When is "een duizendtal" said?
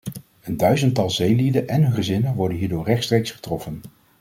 0.43-1.09